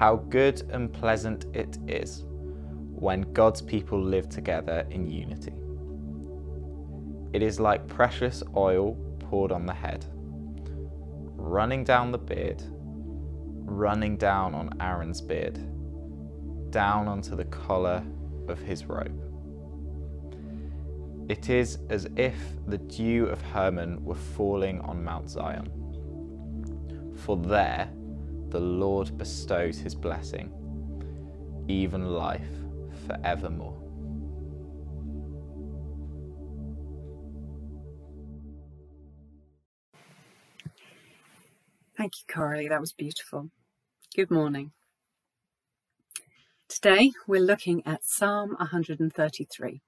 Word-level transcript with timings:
How 0.00 0.16
good 0.16 0.62
and 0.70 0.90
pleasant 0.90 1.44
it 1.54 1.76
is 1.86 2.24
when 2.26 3.34
God's 3.34 3.60
people 3.60 4.02
live 4.02 4.30
together 4.30 4.86
in 4.88 5.06
unity. 5.06 5.52
It 7.34 7.42
is 7.42 7.60
like 7.60 7.86
precious 7.86 8.42
oil 8.56 8.94
poured 9.18 9.52
on 9.52 9.66
the 9.66 9.74
head, 9.74 10.06
running 11.36 11.84
down 11.84 12.12
the 12.12 12.18
beard, 12.18 12.62
running 13.66 14.16
down 14.16 14.54
on 14.54 14.70
Aaron's 14.80 15.20
beard, 15.20 15.60
down 16.70 17.06
onto 17.06 17.36
the 17.36 17.44
collar 17.44 18.02
of 18.48 18.58
his 18.58 18.86
robe. 18.86 19.22
It 21.28 21.50
is 21.50 21.76
as 21.90 22.08
if 22.16 22.36
the 22.66 22.78
dew 22.78 23.26
of 23.26 23.42
Hermon 23.42 24.02
were 24.02 24.14
falling 24.14 24.80
on 24.80 25.04
Mount 25.04 25.28
Zion. 25.28 25.70
For 27.18 27.36
there 27.36 27.90
the 28.50 28.60
Lord 28.60 29.16
bestows 29.16 29.78
his 29.78 29.94
blessing, 29.94 30.52
even 31.68 32.06
life 32.06 32.42
forevermore. 33.06 33.76
Thank 41.96 42.12
you, 42.18 42.34
Corey. 42.34 42.66
That 42.66 42.80
was 42.80 42.92
beautiful. 42.92 43.50
Good 44.16 44.30
morning. 44.30 44.72
Today 46.68 47.12
we're 47.26 47.40
looking 47.40 47.86
at 47.86 48.04
Psalm 48.04 48.56
133. 48.58 49.82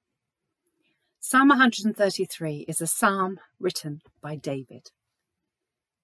Psalm 1.20 1.48
133 1.48 2.66
is 2.68 2.80
a 2.80 2.86
psalm 2.86 3.40
written 3.58 4.02
by 4.20 4.36
David. 4.36 4.90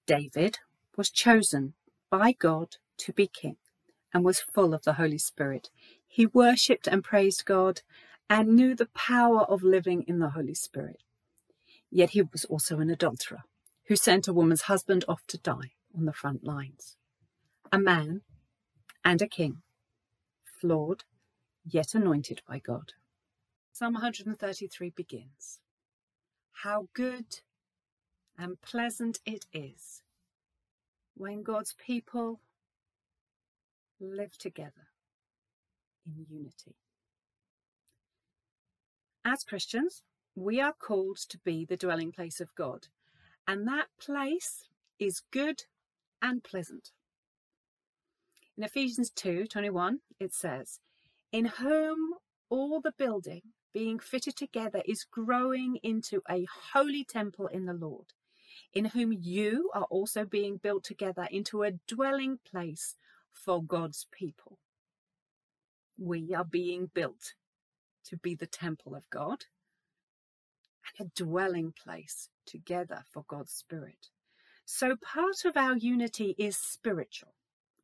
David 0.07 0.57
was 0.97 1.11
chosen 1.11 1.75
by 2.09 2.33
God 2.33 2.77
to 2.99 3.13
be 3.13 3.27
king 3.27 3.57
and 4.13 4.23
was 4.23 4.39
full 4.39 4.73
of 4.73 4.83
the 4.83 4.93
Holy 4.93 5.17
Spirit. 5.17 5.69
He 6.07 6.25
worshipped 6.25 6.87
and 6.87 7.03
praised 7.03 7.45
God 7.45 7.81
and 8.29 8.55
knew 8.55 8.75
the 8.75 8.87
power 8.87 9.41
of 9.41 9.63
living 9.63 10.03
in 10.07 10.19
the 10.19 10.31
Holy 10.31 10.53
Spirit. 10.53 11.03
Yet 11.91 12.11
he 12.11 12.21
was 12.21 12.45
also 12.45 12.79
an 12.79 12.89
adulterer 12.89 13.43
who 13.87 13.95
sent 13.95 14.27
a 14.27 14.33
woman's 14.33 14.63
husband 14.63 15.03
off 15.07 15.25
to 15.27 15.37
die 15.37 15.71
on 15.97 16.05
the 16.05 16.13
front 16.13 16.43
lines. 16.43 16.95
A 17.71 17.79
man 17.79 18.21
and 19.03 19.21
a 19.21 19.27
king, 19.27 19.61
flawed 20.43 21.03
yet 21.65 21.95
anointed 21.95 22.41
by 22.47 22.59
God. 22.59 22.93
Psalm 23.71 23.93
133 23.93 24.89
begins 24.89 25.59
How 26.63 26.87
good 26.93 27.39
and 28.37 28.61
pleasant 28.61 29.19
it 29.25 29.45
is 29.53 30.01
when 31.19 31.43
God's 31.43 31.75
people 31.85 32.39
live 33.99 34.37
together 34.37 34.87
in 36.05 36.25
unity. 36.29 36.77
As 39.25 39.43
Christians, 39.43 40.03
we 40.33 40.61
are 40.61 40.71
called 40.71 41.17
to 41.27 41.37
be 41.39 41.65
the 41.65 41.75
dwelling 41.75 42.13
place 42.13 42.39
of 42.39 42.55
God, 42.55 42.87
and 43.45 43.67
that 43.67 43.87
place 43.99 44.69
is 44.97 45.21
good 45.29 45.63
and 46.21 46.41
pleasant. 46.41 46.91
In 48.57 48.63
Ephesians 48.63 49.09
2 49.09 49.47
21, 49.47 49.99
it 50.21 50.33
says, 50.33 50.79
In 51.33 51.45
whom 51.45 52.13
all 52.49 52.79
the 52.79 52.93
building 52.97 53.41
being 53.73 53.99
fitted 53.99 54.37
together 54.37 54.81
is 54.85 55.03
growing 55.03 55.79
into 55.83 56.21
a 56.29 56.47
holy 56.73 57.03
temple 57.03 57.47
in 57.47 57.65
the 57.65 57.73
Lord, 57.73 58.13
in 58.73 58.85
whom 58.85 59.11
you 59.11 59.69
are 59.73 59.87
also 59.89 60.25
being 60.25 60.57
built 60.57 60.83
together 60.83 61.27
into 61.31 61.63
a 61.63 61.71
dwelling 61.87 62.39
place 62.49 62.95
for 63.33 63.63
God's 63.63 64.07
people. 64.11 64.57
We 65.97 66.33
are 66.33 66.45
being 66.45 66.89
built 66.93 67.33
to 68.05 68.17
be 68.17 68.35
the 68.35 68.47
temple 68.47 68.95
of 68.95 69.09
God 69.09 69.45
and 70.97 71.07
a 71.07 71.23
dwelling 71.23 71.73
place 71.83 72.29
together 72.45 73.03
for 73.11 73.23
God's 73.27 73.51
Spirit. 73.51 74.09
So 74.65 74.95
part 74.95 75.45
of 75.45 75.57
our 75.57 75.75
unity 75.75 76.35
is 76.37 76.55
spiritual, 76.55 77.33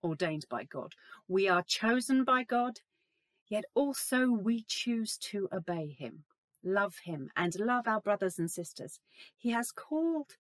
ordained 0.04 0.46
by 0.50 0.66
God. 0.66 0.94
We 1.28 1.48
are 1.50 1.64
chosen 1.64 2.24
by 2.24 2.44
God, 2.44 2.80
yet 3.48 3.66
also 3.74 4.28
we 4.30 4.64
choose 4.68 5.18
to 5.18 5.50
obey 5.52 5.96
Him, 5.98 6.24
love 6.64 6.96
Him, 7.04 7.30
and 7.36 7.60
love 7.60 7.88
our 7.88 8.02
brothers 8.02 8.38
and 8.38 8.50
sisters. 8.50 9.00
He 9.36 9.50
has 9.50 9.72
called 9.72 10.36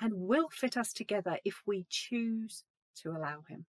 and 0.00 0.14
will 0.14 0.48
fit 0.50 0.76
us 0.76 0.92
together 0.92 1.38
if 1.44 1.62
we 1.66 1.86
choose 1.88 2.64
to 2.96 3.10
allow 3.10 3.42
Him. 3.48 3.66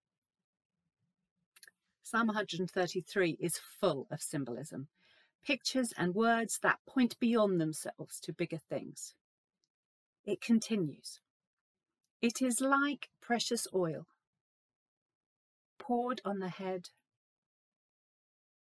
Psalm 2.02 2.28
133 2.28 3.36
is 3.40 3.60
full 3.80 4.06
of 4.10 4.20
symbolism, 4.20 4.88
pictures 5.44 5.92
and 5.96 6.14
words 6.14 6.58
that 6.62 6.78
point 6.88 7.18
beyond 7.18 7.60
themselves 7.60 8.20
to 8.20 8.32
bigger 8.32 8.58
things. 8.68 9.14
It 10.24 10.40
continues. 10.40 11.20
It 12.22 12.42
is 12.42 12.60
like 12.60 13.08
precious 13.20 13.66
oil 13.74 14.06
poured 15.78 16.20
on 16.24 16.40
the 16.40 16.48
head, 16.48 16.88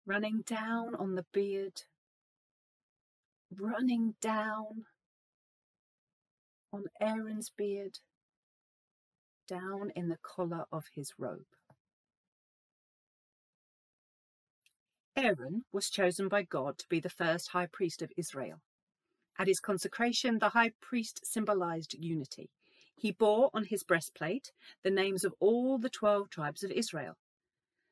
running 0.05 0.43
down 0.45 0.93
on 0.95 1.15
the 1.15 1.25
beard, 1.33 1.83
running 3.55 4.15
down 4.21 4.85
on 6.71 6.85
Aaron's 6.99 7.49
beard, 7.49 7.99
down 9.47 9.91
in 9.95 10.09
the 10.09 10.17
collar 10.21 10.65
of 10.71 10.85
his 10.93 11.13
robe. 11.17 11.45
Aaron 15.15 15.63
was 15.71 15.89
chosen 15.89 16.27
by 16.27 16.43
God 16.43 16.77
to 16.77 16.87
be 16.89 16.99
the 16.99 17.09
first 17.09 17.49
high 17.49 17.65
priest 17.65 18.01
of 18.01 18.11
Israel. 18.15 18.61
At 19.39 19.47
his 19.47 19.59
consecration, 19.59 20.39
the 20.39 20.49
high 20.49 20.73
priest 20.81 21.21
symbolized 21.23 21.95
unity. 21.97 22.49
He 22.95 23.11
bore 23.11 23.49
on 23.53 23.65
his 23.65 23.83
breastplate 23.83 24.51
the 24.83 24.91
names 24.91 25.23
of 25.23 25.33
all 25.39 25.77
the 25.77 25.89
12 25.89 26.29
tribes 26.29 26.63
of 26.63 26.71
Israel. 26.71 27.15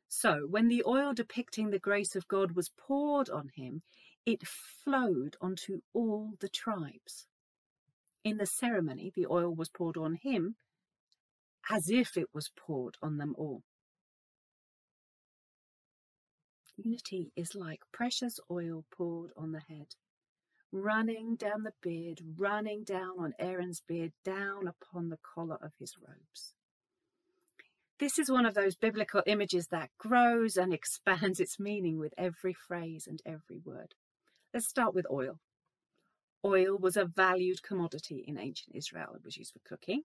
So, 0.07 0.47
when 0.47 0.68
the 0.68 0.84
oil 0.86 1.13
depicting 1.13 1.69
the 1.69 1.80
grace 1.80 2.16
of 2.16 2.28
God 2.28 2.52
was 2.52 2.69
poured 2.69 3.30
on 3.30 3.50
him, 3.56 3.81
it 4.25 4.47
flowed 4.47 5.36
onto 5.42 5.81
all 5.94 6.34
the 6.40 6.50
tribes. 6.50 7.28
In 8.25 8.38
the 8.38 8.47
ceremony, 8.47 9.13
the 9.16 9.28
oil 9.28 9.53
was 9.56 9.69
poured 9.69 9.96
on 9.96 10.16
him 10.16 10.56
as 11.69 11.90
if 11.90 12.18
it 12.18 12.28
was 12.34 12.50
poured 12.58 12.97
on 13.02 13.18
them 13.18 13.36
all. 13.38 13.62
Unity 16.75 17.31
is 17.38 17.56
like 17.56 17.81
precious 17.94 18.40
oil 18.52 18.84
poured 18.91 19.31
on 19.38 19.53
the 19.53 19.62
head 19.62 19.96
running 20.72 21.36
down 21.38 21.63
the 21.63 21.72
beard, 21.81 22.19
running 22.38 22.84
down 22.84 23.12
on 23.18 23.34
Aaron's 23.40 23.81
beard, 23.88 24.12
down 24.25 24.68
upon 24.68 25.07
the 25.07 25.19
collar 25.24 25.57
of 25.62 25.72
his 25.80 25.94
robes. 26.06 26.53
This 27.97 28.19
is 28.19 28.30
one 28.30 28.46
of 28.46 28.56
those 28.56 28.75
biblical 28.75 29.24
images 29.25 29.68
that 29.68 29.92
grows 29.97 30.57
and 30.57 30.74
expands 30.74 31.40
its 31.40 31.59
meaning 31.59 31.97
with 31.97 32.13
every 32.18 32.53
phrase 32.53 33.07
and 33.07 33.22
every 33.25 33.59
word. 33.63 33.94
Let's 34.53 34.68
start 34.68 34.94
with 34.94 35.06
oil. 35.10 35.39
Oil 36.45 36.77
was 36.77 36.95
a 36.95 37.06
valued 37.06 37.63
commodity 37.63 38.24
in 38.27 38.38
ancient 38.38 38.75
Israel. 38.75 39.15
It 39.15 39.25
was 39.25 39.36
used 39.36 39.53
for 39.53 39.68
cooking, 39.68 40.03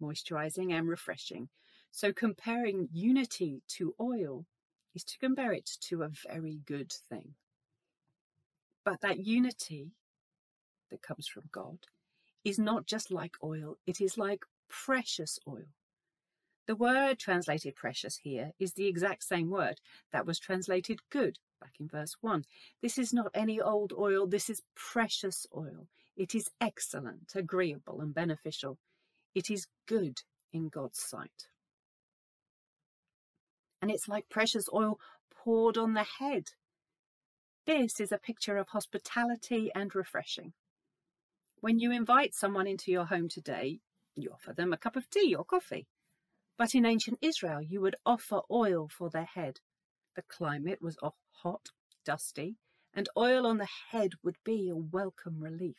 moisturizing, 0.00 0.72
and 0.72 0.88
refreshing. 0.88 1.48
So 1.90 2.12
comparing 2.12 2.88
unity 2.92 3.62
to 3.70 3.96
oil 4.00 4.46
is 4.94 5.02
to 5.04 5.18
compare 5.18 5.52
it 5.52 5.68
to 5.88 6.04
a 6.04 6.10
very 6.28 6.60
good 6.64 6.92
thing. 6.92 7.34
But 8.84 9.00
that 9.00 9.26
unity 9.26 9.90
that 10.90 11.02
comes 11.02 11.26
from 11.26 11.44
God 11.50 11.78
is 12.44 12.58
not 12.58 12.86
just 12.86 13.10
like 13.10 13.34
oil, 13.42 13.76
it 13.84 14.00
is 14.00 14.16
like 14.16 14.44
precious 14.68 15.40
oil. 15.48 15.74
The 16.68 16.76
word 16.76 17.18
translated 17.18 17.74
precious 17.74 18.18
here 18.18 18.52
is 18.60 18.74
the 18.74 18.86
exact 18.86 19.24
same 19.24 19.50
word 19.50 19.80
that 20.12 20.24
was 20.24 20.38
translated 20.38 21.00
good 21.10 21.38
back 21.60 21.74
in 21.78 21.88
verse 21.88 22.16
1. 22.20 22.44
This 22.82 22.98
is 22.98 23.12
not 23.12 23.30
any 23.34 23.60
old 23.60 23.92
oil, 23.96 24.26
this 24.26 24.50
is 24.50 24.62
precious 24.74 25.46
oil. 25.56 25.88
It 26.16 26.34
is 26.34 26.50
excellent, 26.60 27.32
agreeable, 27.34 28.00
and 28.00 28.14
beneficial. 28.14 28.78
It 29.34 29.50
is 29.50 29.66
good 29.86 30.20
in 30.52 30.68
God's 30.68 31.00
sight. 31.00 31.48
And 33.80 33.90
it's 33.90 34.08
like 34.08 34.28
precious 34.28 34.68
oil 34.74 34.98
poured 35.32 35.78
on 35.78 35.94
the 35.94 36.06
head. 36.18 36.50
This 37.66 38.00
is 38.00 38.12
a 38.12 38.18
picture 38.18 38.56
of 38.56 38.68
hospitality 38.68 39.70
and 39.74 39.94
refreshing. 39.94 40.52
When 41.60 41.78
you 41.78 41.92
invite 41.92 42.34
someone 42.34 42.66
into 42.66 42.90
your 42.90 43.04
home 43.04 43.28
today, 43.28 43.80
you 44.16 44.30
offer 44.32 44.52
them 44.52 44.72
a 44.72 44.78
cup 44.78 44.96
of 44.96 45.08
tea 45.08 45.34
or 45.34 45.44
coffee. 45.44 45.86
But 46.58 46.74
in 46.74 46.84
ancient 46.84 47.18
Israel, 47.22 47.62
you 47.62 47.80
would 47.80 47.96
offer 48.04 48.40
oil 48.50 48.88
for 48.88 49.08
their 49.08 49.24
head. 49.24 49.60
The 50.16 50.22
climate 50.22 50.82
was 50.82 50.98
hot, 51.42 51.68
dusty, 52.04 52.56
and 52.92 53.08
oil 53.16 53.46
on 53.46 53.58
the 53.58 53.68
head 53.90 54.12
would 54.22 54.36
be 54.44 54.68
a 54.68 54.76
welcome 54.76 55.40
relief. 55.40 55.76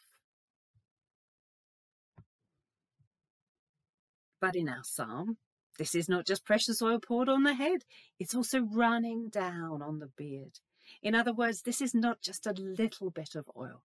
But 4.40 4.56
in 4.56 4.70
our 4.70 4.84
psalm, 4.84 5.38
This 5.78 5.96
is 5.96 6.10
not 6.10 6.28
just 6.28 6.46
precious 6.46 6.82
oil 6.82 7.00
poured 7.00 7.30
on 7.30 7.44
the 7.44 7.54
head, 7.54 7.86
it's 8.20 8.36
also 8.36 8.60
running 8.60 9.30
down 9.30 9.82
on 9.82 10.00
the 10.00 10.10
beard. 10.16 10.60
In 11.02 11.16
other 11.16 11.34
words, 11.34 11.62
this 11.62 11.82
is 11.82 11.96
not 11.96 12.22
just 12.22 12.46
a 12.46 12.54
little 12.54 13.10
bit 13.10 13.36
of 13.36 13.50
oil, 13.58 13.82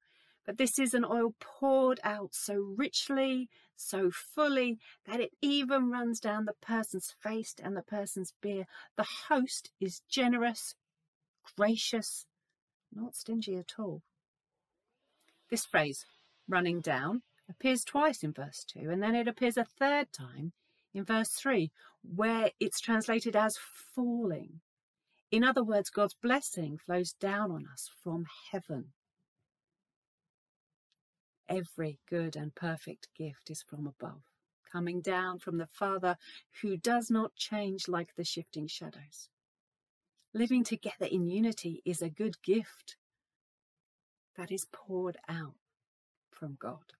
but 0.46 0.58
this 0.58 0.78
is 0.78 0.94
an 0.94 1.04
oil 1.04 1.34
poured 1.40 1.98
out 2.04 2.34
so 2.34 2.54
richly, 2.54 3.48
so 3.74 4.10
fully, 4.10 4.78
that 5.04 5.20
it 5.20 5.32
even 5.42 5.90
runs 5.90 6.20
down 6.20 6.44
the 6.44 6.54
person's 6.62 7.12
face 7.20 7.54
and 7.62 7.76
the 7.76 7.82
person's 7.82 8.32
beard. 8.40 8.66
The 8.96 9.06
host 9.28 9.70
is 9.80 10.02
generous, 10.08 10.74
gracious, 11.56 12.26
not 12.94 13.16
stingy 13.16 13.56
at 13.56 13.74
all. 13.78 14.02
This 15.50 15.66
phrase, 15.66 16.06
running 16.48 16.80
down, 16.80 17.22
appears 17.48 17.84
twice 17.84 18.22
in 18.22 18.32
verse 18.32 18.64
2, 18.64 18.90
and 18.90 19.02
then 19.02 19.14
it 19.14 19.28
appears 19.28 19.56
a 19.56 19.64
third 19.64 20.12
time 20.12 20.52
in 20.94 21.04
verse 21.04 21.30
3, 21.30 21.70
where 22.02 22.50
it's 22.60 22.80
translated 22.80 23.36
as 23.36 23.58
falling. 23.94 24.60
In 25.30 25.44
other 25.44 25.64
words, 25.64 25.90
God's 25.90 26.14
blessing 26.14 26.78
flows 26.78 27.12
down 27.12 27.50
on 27.50 27.66
us 27.72 27.90
from 28.02 28.26
heaven. 28.52 28.92
Every 31.48 31.98
good 32.08 32.36
and 32.36 32.54
perfect 32.54 33.08
gift 33.16 33.50
is 33.50 33.62
from 33.62 33.86
above, 33.86 34.22
coming 34.70 35.00
down 35.00 35.38
from 35.38 35.58
the 35.58 35.66
Father 35.66 36.16
who 36.60 36.76
does 36.76 37.10
not 37.10 37.36
change 37.36 37.88
like 37.88 38.14
the 38.16 38.24
shifting 38.24 38.66
shadows. 38.66 39.28
Living 40.34 40.64
together 40.64 41.06
in 41.06 41.28
unity 41.28 41.82
is 41.84 42.02
a 42.02 42.10
good 42.10 42.42
gift 42.42 42.96
that 44.36 44.50
is 44.50 44.66
poured 44.72 45.16
out 45.28 45.54
from 46.30 46.56
God. 46.60 46.92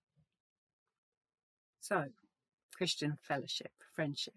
So, 1.79 2.05
Christian 2.75 3.17
fellowship, 3.21 3.71
friendship, 3.93 4.33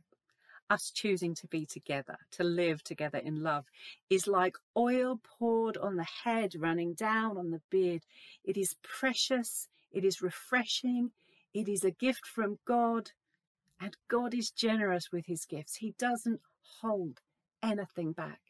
us 0.69 0.91
choosing 0.91 1.35
to 1.35 1.47
be 1.49 1.67
together, 1.67 2.17
to 2.33 2.45
live 2.45 2.83
together 2.85 3.19
in 3.19 3.43
love, 3.43 3.65
is 4.09 4.27
like 4.27 4.57
oil 4.77 5.21
poured 5.23 5.77
on 5.77 5.97
the 5.97 6.07
head, 6.25 6.55
running 6.57 6.95
down 6.95 7.37
on 7.37 7.51
the 7.51 7.61
beard. 7.71 8.03
It 8.45 8.57
is 8.57 8.77
precious, 8.83 9.69
it 9.91 10.05
is 10.05 10.23
refreshing, 10.23 11.11
it 11.53 11.69
is 11.69 11.85
a 11.85 11.91
gift 11.91 12.27
from 12.27 12.59
God, 12.65 13.11
and 13.81 13.97
God 14.09 14.35
is 14.35 14.51
generous 14.51 15.11
with 15.13 15.27
his 15.27 15.47
gifts. 15.47 15.77
He 15.77 15.95
doesn't 15.99 16.41
hold 16.81 17.21
anything 17.63 18.13
back. 18.13 18.41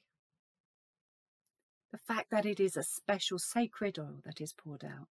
The 1.92 1.98
fact 1.98 2.30
that 2.30 2.46
it 2.46 2.60
is 2.60 2.76
a 2.76 2.82
special 2.82 3.38
sacred 3.38 3.98
oil 3.98 4.20
that 4.24 4.40
is 4.40 4.52
poured 4.52 4.84
out 4.84 5.08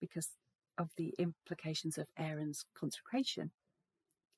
because 0.00 0.30
of 0.78 0.90
the 0.96 1.14
implications 1.18 1.98
of 1.98 2.08
Aaron's 2.18 2.64
consecration. 2.74 3.50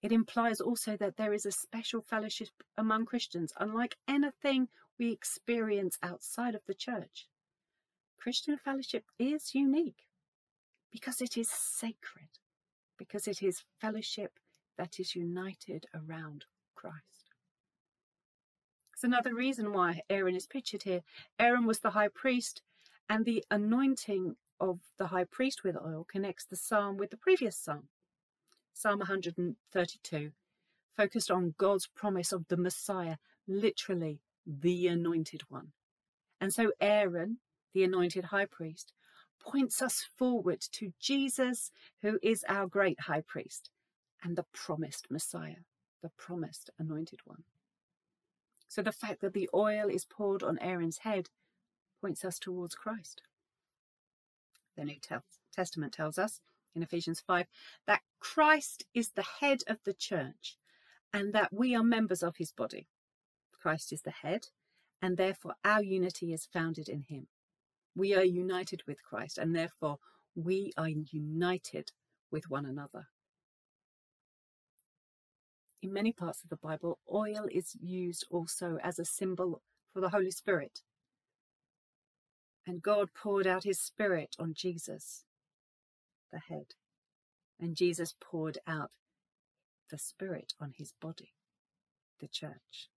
It 0.03 0.13
implies 0.13 0.61
also 0.61 0.97
that 0.99 1.17
there 1.17 1.33
is 1.33 1.47
a 1.47 1.53
special 1.53 2.03
fellowship 2.03 2.49
among 2.77 3.07
Christians, 3.07 3.53
unlike 3.59 3.97
anything 4.07 4.69
we 4.99 5.13
experience 5.13 5.97
outside 6.03 6.55
of 6.55 6.61
the 6.67 6.75
church. 6.75 7.27
Christian 8.19 8.59
fellowship 8.59 9.05
is 9.19 9.55
unique 9.55 10.05
because 10.95 11.21
it 11.21 11.37
is 11.37 11.51
sacred, 11.51 12.29
because 12.97 13.27
it 13.27 13.43
is 13.43 13.65
fellowship 13.81 14.39
that 14.79 15.01
is 15.01 15.17
united 15.17 15.87
around 15.93 16.45
Christ. 16.77 17.33
It's 18.93 19.03
another 19.03 19.35
reason 19.35 19.73
why 19.73 20.03
Aaron 20.09 20.37
is 20.37 20.47
pictured 20.47 20.85
here. 20.85 21.01
Aaron 21.37 21.67
was 21.67 21.81
the 21.81 21.91
high 21.91 22.07
priest, 22.07 22.63
and 23.11 23.25
the 23.25 23.43
anointing 23.51 24.37
of 24.61 24.79
the 24.97 25.09
high 25.09 25.25
priest 25.25 25.65
with 25.65 25.77
oil 25.77 26.07
connects 26.09 26.45
the 26.45 26.55
psalm 26.55 26.97
with 26.97 27.11
the 27.11 27.17
previous 27.17 27.57
psalm. 27.57 27.89
Psalm 28.73 29.01
132 29.01 30.31
focused 30.97 31.29
on 31.29 31.57
God's 31.59 31.89
promise 31.89 32.31
of 32.31 32.47
the 32.47 32.57
Messiah, 32.57 33.17
literally 33.49 34.21
the 34.47 34.87
anointed 34.87 35.43
one. 35.49 35.73
And 36.41 36.55
so 36.55 36.71
Aaron, 36.81 37.39
the 37.73 37.83
anointed 37.83 38.27
high 38.27 38.47
priest, 38.47 38.93
points 39.45 39.83
us 39.83 40.05
forward 40.17 40.61
to 40.73 40.93
Jesus, 41.01 41.71
who 42.03 42.19
is 42.23 42.45
our 42.49 42.67
great 42.67 43.01
high 43.01 43.23
priest 43.27 43.71
and 44.23 44.37
the 44.37 44.47
promised 44.53 45.07
Messiah, 45.11 45.63
the 46.03 46.11
promised 46.17 46.71
anointed 46.79 47.21
one. 47.25 47.45
So 48.69 48.83
the 48.83 48.93
fact 48.93 49.21
that 49.21 49.35
the 49.35 49.51
oil 49.55 49.89
is 49.89 50.05
poured 50.05 50.43
on 50.43 50.59
Aaron's 50.59 50.99
head 50.99 51.29
points 52.01 52.25
us 52.25 52.39
towards 52.39 52.75
Christ. 52.75 53.23
The 54.77 54.85
New 54.85 54.97
Testament 55.55 55.93
tells 55.93 56.19
us 56.19 56.41
in 56.75 56.83
Ephesians 56.83 57.23
5 57.25 57.47
that 57.87 58.03
Christ 58.19 58.85
is 58.95 59.11
the 59.11 59.25
head 59.41 59.61
of 59.69 59.79
the 59.85 59.95
church 59.95 60.57
and 61.13 61.33
that 61.33 61.53
we 61.53 61.77
are 61.77 61.85
members 61.85 62.23
of 62.23 62.37
his 62.39 62.51
body. 62.51 62.89
Christ 63.53 63.93
is 63.93 64.03
the 64.03 64.11
head, 64.11 64.49
and 65.01 65.17
therefore 65.17 65.55
our 65.65 65.83
unity 65.83 66.33
is 66.33 66.49
founded 66.53 66.89
in 66.89 67.03
him. 67.03 67.29
We 67.97 68.15
are 68.15 68.25
united 68.25 68.83
with 68.87 69.03
Christ, 69.03 69.39
and 69.39 69.55
therefore 69.55 69.99
we 70.35 70.73
are 70.77 70.89
united 70.89 71.91
with 72.31 72.45
one 72.49 72.67
another. 72.67 73.09
In 75.83 75.93
many 75.93 76.13
parts 76.13 76.43
of 76.43 76.51
the 76.51 76.57
Bible, 76.57 76.99
oil 77.13 77.47
is 77.51 77.77
used 77.81 78.27
also 78.31 78.79
as 78.83 78.99
a 78.99 79.05
symbol 79.05 79.61
for 79.93 80.01
the 80.01 80.09
Holy 80.09 80.31
Spirit. 80.31 80.81
And 82.67 82.83
God 82.83 83.11
poured 83.15 83.47
out 83.47 83.65
his 83.65 83.79
Spirit 83.79 84.35
on 84.39 84.55
Jesus, 84.57 85.25
the 86.33 86.39
head. 86.39 86.75
And 87.61 87.77
Jesus 87.77 88.15
poured 88.19 88.59
out 88.67 88.91
the 89.91 89.99
Spirit 89.99 90.55
on 90.59 90.73
his 90.77 90.95
body, 91.01 91.35
the 92.21 92.29
church. 92.29 92.89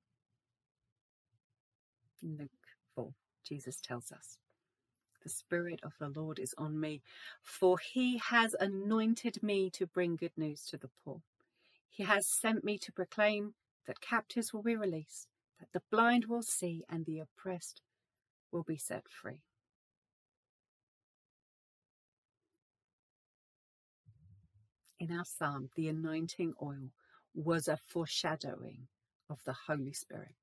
In 2.23 2.37
Luke 2.39 2.49
4, 2.95 3.09
Jesus 3.45 3.79
tells 3.81 4.11
us, 4.11 4.37
The 5.27 5.33
Spirit 5.33 5.81
of 5.83 5.91
the 5.99 6.07
Lord 6.07 6.39
is 6.39 6.55
on 6.57 6.79
me, 6.79 7.01
for 7.41 7.79
he 7.79 8.17
has 8.17 8.55
anointed 8.61 9.43
me 9.43 9.69
to 9.71 9.85
bring 9.85 10.15
good 10.15 10.37
news 10.37 10.65
to 10.67 10.77
the 10.77 10.87
poor. 11.03 11.19
He 11.89 12.03
has 12.03 12.25
sent 12.25 12.63
me 12.63 12.77
to 12.77 12.93
proclaim 12.93 13.53
that 13.87 13.99
captives 13.99 14.53
will 14.53 14.63
be 14.63 14.77
released, 14.77 15.27
that 15.59 15.73
the 15.73 15.81
blind 15.91 16.27
will 16.27 16.43
see, 16.43 16.85
and 16.87 17.05
the 17.05 17.19
oppressed 17.19 17.81
will 18.53 18.63
be 18.63 18.77
set 18.77 19.09
free. 19.09 19.41
in 24.97 25.11
our 25.11 25.25
psalm, 25.25 25.69
the 25.75 25.89
anointing 25.89 26.53
oil 26.61 26.91
was 27.35 27.67
a 27.67 27.75
foreshadowing 27.75 28.87
of 29.29 29.39
the 29.43 29.55
Holy 29.67 29.91
Spirit. 29.91 30.35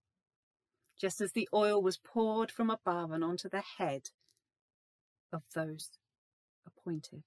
Just 1.00 1.22
as 1.22 1.32
the 1.32 1.48
oil 1.54 1.82
was 1.82 1.96
poured 1.96 2.50
from 2.50 2.68
above 2.68 3.12
and 3.12 3.24
onto 3.24 3.48
the 3.48 3.64
head 3.78 4.10
of 5.34 5.42
those 5.54 5.90
appointed 6.66 7.24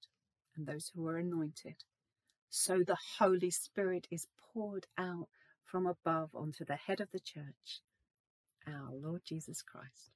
and 0.56 0.66
those 0.66 0.90
who 0.94 1.06
are 1.06 1.18
anointed, 1.18 1.84
so 2.50 2.82
the 2.84 2.96
Holy 3.18 3.50
Spirit 3.50 4.08
is 4.10 4.26
poured 4.52 4.86
out 4.98 5.28
from 5.64 5.86
above 5.86 6.30
onto 6.34 6.64
the 6.64 6.76
head 6.76 7.00
of 7.00 7.10
the 7.12 7.20
church, 7.20 7.82
our 8.66 8.90
Lord 8.92 9.20
Jesus 9.24 9.62
Christ. 9.62 10.10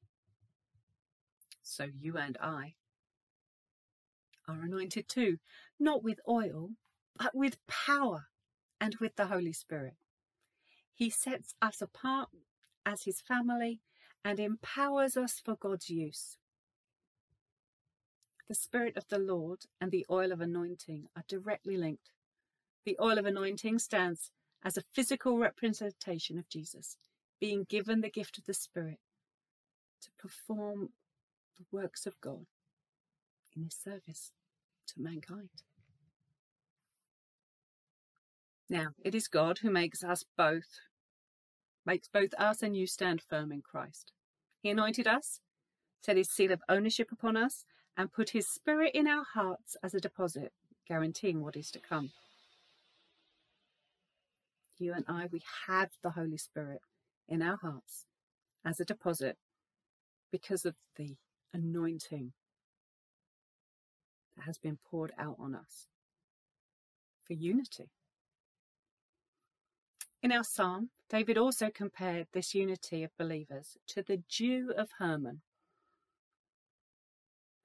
So 1.62 1.86
you 1.96 2.16
and 2.16 2.36
I 2.40 2.74
are 4.48 4.62
anointed 4.62 5.08
too, 5.08 5.38
not 5.78 6.02
with 6.02 6.18
oil, 6.28 6.70
but 7.16 7.34
with 7.34 7.58
power 7.68 8.26
and 8.80 8.96
with 9.00 9.16
the 9.16 9.26
Holy 9.26 9.52
Spirit. 9.52 9.94
He 10.94 11.10
sets 11.10 11.54
us 11.60 11.80
apart 11.80 12.30
as 12.84 13.04
his 13.04 13.20
family 13.20 13.80
and 14.24 14.40
empowers 14.40 15.16
us 15.16 15.40
for 15.44 15.54
God's 15.54 15.88
use. 15.88 16.36
The 18.52 18.56
Spirit 18.56 18.98
of 18.98 19.08
the 19.08 19.18
Lord 19.18 19.60
and 19.80 19.90
the 19.90 20.04
oil 20.10 20.30
of 20.30 20.42
anointing 20.42 21.08
are 21.16 21.24
directly 21.26 21.78
linked. 21.78 22.10
The 22.84 22.98
oil 23.00 23.16
of 23.16 23.24
anointing 23.24 23.78
stands 23.78 24.30
as 24.62 24.76
a 24.76 24.82
physical 24.82 25.38
representation 25.38 26.38
of 26.38 26.50
Jesus, 26.50 26.98
being 27.40 27.64
given 27.64 28.02
the 28.02 28.10
gift 28.10 28.36
of 28.36 28.44
the 28.44 28.52
Spirit 28.52 28.98
to 30.02 30.10
perform 30.18 30.90
the 31.56 31.64
works 31.72 32.04
of 32.04 32.20
God 32.20 32.44
in 33.56 33.62
his 33.62 33.74
service 33.74 34.32
to 34.88 35.00
mankind. 35.00 35.62
Now, 38.68 38.88
it 39.02 39.14
is 39.14 39.28
God 39.28 39.60
who 39.60 39.70
makes 39.70 40.04
us 40.04 40.26
both, 40.36 40.78
makes 41.86 42.06
both 42.06 42.34
us 42.36 42.62
and 42.62 42.76
you 42.76 42.86
stand 42.86 43.22
firm 43.22 43.50
in 43.50 43.62
Christ. 43.62 44.12
He 44.62 44.68
anointed 44.68 45.06
us, 45.06 45.40
set 46.04 46.18
his 46.18 46.28
seal 46.28 46.52
of 46.52 46.60
ownership 46.68 47.10
upon 47.10 47.38
us, 47.38 47.64
and 47.96 48.12
put 48.12 48.30
his 48.30 48.46
spirit 48.46 48.92
in 48.94 49.06
our 49.06 49.24
hearts 49.34 49.76
as 49.82 49.94
a 49.94 50.00
deposit, 50.00 50.52
guaranteeing 50.86 51.42
what 51.42 51.56
is 51.56 51.70
to 51.70 51.78
come. 51.78 52.10
You 54.78 54.94
and 54.94 55.04
I, 55.06 55.26
we 55.30 55.42
have 55.68 55.90
the 56.02 56.10
Holy 56.10 56.38
Spirit 56.38 56.80
in 57.28 57.40
our 57.42 57.56
hearts 57.56 58.06
as 58.64 58.80
a 58.80 58.84
deposit 58.84 59.36
because 60.32 60.64
of 60.64 60.74
the 60.96 61.16
anointing 61.52 62.32
that 64.36 64.44
has 64.44 64.58
been 64.58 64.78
poured 64.90 65.12
out 65.18 65.36
on 65.38 65.54
us 65.54 65.86
for 67.26 67.34
unity. 67.34 67.90
In 70.22 70.32
our 70.32 70.44
psalm, 70.44 70.90
David 71.10 71.36
also 71.36 71.68
compared 71.72 72.28
this 72.32 72.54
unity 72.54 73.02
of 73.02 73.10
believers 73.18 73.76
to 73.88 74.02
the 74.02 74.22
dew 74.28 74.72
of 74.76 74.88
Hermon, 74.98 75.42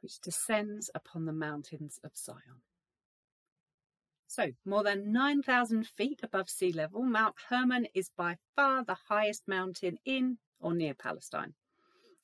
which 0.08 0.22
descends 0.22 0.90
upon 0.96 1.26
the 1.26 1.34
mountains 1.34 2.00
of 2.02 2.16
Zion. 2.16 2.62
So, 4.26 4.52
more 4.64 4.82
than 4.82 5.12
9,000 5.12 5.86
feet 5.86 6.22
above 6.24 6.50
sea 6.50 6.72
level, 6.72 7.04
Mount 7.04 7.36
Hermon 7.50 7.88
is 7.94 8.10
by 8.16 8.38
far 8.56 8.86
the 8.86 8.96
highest 9.10 9.50
mountain 9.50 9.98
in 10.06 10.38
or 10.62 10.74
near 10.74 10.94
Palestine. 10.94 11.56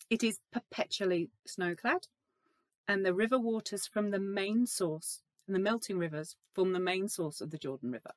It 0.09 0.23
is 0.23 0.39
perpetually 0.53 1.29
snow 1.45 1.75
clad, 1.75 2.07
and 2.87 3.05
the 3.05 3.13
river 3.13 3.37
waters 3.37 3.85
from 3.85 4.11
the 4.11 4.19
main 4.19 4.65
source 4.65 5.19
and 5.45 5.53
the 5.53 5.59
melting 5.59 5.97
rivers 5.97 6.37
form 6.55 6.71
the 6.71 6.79
main 6.79 7.09
source 7.09 7.41
of 7.41 7.51
the 7.51 7.57
Jordan 7.57 7.91
River. 7.91 8.13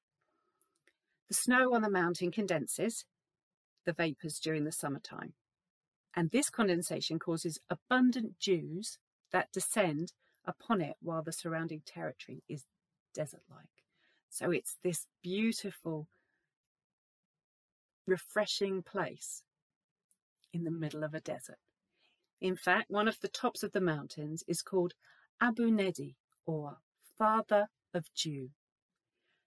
The 1.26 1.35
snow 1.35 1.75
on 1.75 1.82
the 1.82 1.90
mountain 1.90 2.30
condenses 2.30 3.04
the 3.85 3.92
vapours 3.92 4.38
during 4.38 4.62
the 4.62 4.70
summertime, 4.70 5.32
and 6.14 6.30
this 6.30 6.50
condensation 6.50 7.18
causes 7.18 7.58
abundant 7.68 8.38
dews 8.38 8.99
that 9.33 9.52
descend 9.52 10.12
upon 10.45 10.80
it 10.80 10.97
while 11.00 11.23
the 11.23 11.33
surrounding 11.33 11.83
territory 11.85 12.42
is 12.49 12.64
desert 13.14 13.42
like. 13.50 13.66
So 14.28 14.50
it's 14.50 14.76
this 14.83 15.06
beautiful, 15.23 16.09
refreshing 18.06 18.83
place 18.83 19.42
in 20.52 20.64
the 20.64 20.71
middle 20.71 21.02
of 21.02 21.14
a 21.14 21.21
desert. 21.21 21.59
In 22.40 22.56
fact, 22.56 22.90
one 22.90 23.09
of 23.09 23.21
the 23.21 23.28
tops 23.28 23.62
of 23.62 23.73
the 23.73 23.80
mountains 23.80 24.45
is 24.47 24.62
called 24.62 24.95
Abu 25.40 25.71
Nedi, 25.71 26.16
or 26.45 26.78
Father 27.16 27.68
of 27.95 28.06
Dew. 28.14 28.50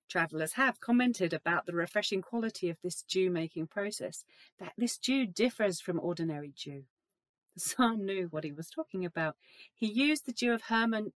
Travellers 0.09 0.53
have 0.53 0.79
commented 0.79 1.33
about 1.33 1.67
the 1.67 1.73
refreshing 1.73 2.21
quality 2.21 2.69
of 2.69 2.77
this 2.83 3.03
dew 3.03 3.29
making 3.29 3.67
process, 3.67 4.25
that 4.59 4.73
this 4.75 4.97
dew 4.97 5.27
differs 5.27 5.79
from 5.79 5.99
ordinary 5.99 6.51
dew. 6.61 6.83
The 7.55 7.61
psalm 7.61 8.05
knew 8.05 8.27
what 8.29 8.43
he 8.43 8.51
was 8.51 8.69
talking 8.69 9.05
about. 9.05 9.35
He 9.73 9.87
used 9.87 10.25
the 10.25 10.31
dew 10.31 10.53
of 10.53 10.63
Hermon 10.63 11.13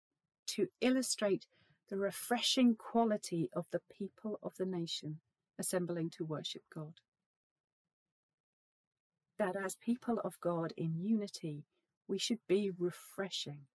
to 0.48 0.68
illustrate 0.80 1.46
the 1.88 1.98
refreshing 1.98 2.74
quality 2.74 3.50
of 3.52 3.66
the 3.70 3.80
people 3.96 4.38
of 4.42 4.56
the 4.56 4.66
nation 4.66 5.20
assembling 5.58 6.10
to 6.10 6.24
worship 6.24 6.62
God. 6.74 6.94
That 9.38 9.56
as 9.56 9.76
people 9.76 10.18
of 10.24 10.40
God 10.40 10.72
in 10.76 10.96
unity, 10.96 11.64
we 12.08 12.18
should 12.18 12.40
be 12.48 12.70
refreshing. 12.76 13.66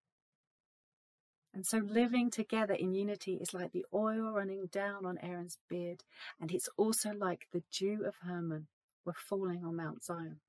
And 1.53 1.65
so 1.65 1.77
living 1.79 2.29
together 2.29 2.73
in 2.73 2.93
unity 2.93 3.35
is 3.35 3.53
like 3.53 3.71
the 3.71 3.85
oil 3.93 4.31
running 4.31 4.67
down 4.71 5.05
on 5.05 5.17
Aaron's 5.23 5.57
beard, 5.69 6.03
and 6.39 6.51
it's 6.51 6.69
also 6.77 7.11
like 7.13 7.47
the 7.51 7.63
dew 7.71 8.03
of 8.05 8.15
Hermon 8.21 8.67
were 9.05 9.13
falling 9.13 9.63
on 9.63 9.75
Mount 9.75 10.03
Zion. 10.03 10.39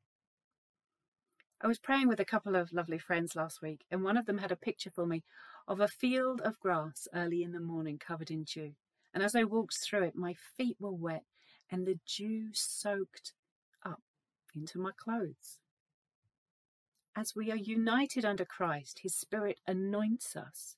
I 1.60 1.66
was 1.66 1.78
praying 1.78 2.08
with 2.08 2.20
a 2.20 2.24
couple 2.24 2.54
of 2.54 2.72
lovely 2.72 2.98
friends 2.98 3.34
last 3.34 3.60
week, 3.60 3.84
and 3.90 4.04
one 4.04 4.16
of 4.16 4.26
them 4.26 4.38
had 4.38 4.52
a 4.52 4.56
picture 4.56 4.90
for 4.90 5.06
me 5.06 5.24
of 5.66 5.80
a 5.80 5.88
field 5.88 6.40
of 6.40 6.60
grass 6.60 7.08
early 7.12 7.42
in 7.42 7.52
the 7.52 7.60
morning 7.60 7.98
covered 7.98 8.30
in 8.30 8.44
dew. 8.44 8.74
And 9.12 9.22
as 9.22 9.34
I 9.34 9.44
walked 9.44 9.76
through 9.82 10.04
it, 10.04 10.14
my 10.14 10.34
feet 10.56 10.76
were 10.78 10.92
wet 10.92 11.24
and 11.70 11.86
the 11.86 11.98
dew 12.06 12.50
soaked 12.52 13.32
up 13.84 14.02
into 14.54 14.78
my 14.78 14.92
clothes. 14.96 15.60
As 17.16 17.34
we 17.34 17.50
are 17.50 17.56
united 17.56 18.24
under 18.24 18.44
Christ, 18.44 19.00
His 19.02 19.14
Spirit 19.14 19.58
anoints 19.66 20.36
us. 20.36 20.76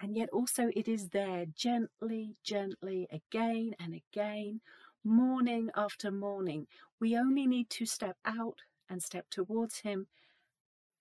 And 0.00 0.16
yet 0.16 0.28
also 0.32 0.70
it 0.76 0.86
is 0.86 1.08
there 1.08 1.46
gently, 1.46 2.36
gently, 2.44 3.08
again 3.10 3.74
and 3.80 3.94
again, 3.94 4.60
morning 5.02 5.70
after 5.74 6.10
morning. 6.10 6.66
We 7.00 7.16
only 7.16 7.46
need 7.46 7.70
to 7.70 7.86
step 7.86 8.16
out 8.24 8.60
and 8.88 9.02
step 9.02 9.26
towards 9.30 9.80
Him, 9.80 10.06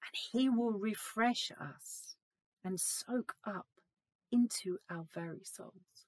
and 0.02 0.14
He 0.32 0.50
will 0.50 0.74
refresh 0.74 1.52
us 1.60 2.16
and 2.64 2.80
soak 2.80 3.34
up 3.46 3.68
into 4.32 4.78
our 4.90 5.06
very 5.14 5.44
souls. 5.44 6.06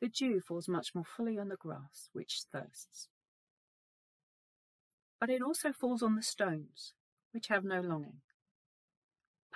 The 0.00 0.08
dew 0.08 0.40
falls 0.40 0.68
much 0.68 0.94
more 0.94 1.04
fully 1.04 1.38
on 1.38 1.48
the 1.48 1.56
grass, 1.56 2.08
which 2.12 2.42
thirsts. 2.52 3.08
But 5.18 5.30
it 5.30 5.42
also 5.42 5.72
falls 5.72 6.02
on 6.02 6.16
the 6.16 6.22
stones, 6.22 6.92
which 7.32 7.48
have 7.48 7.64
no 7.64 7.80
longing. 7.80 8.20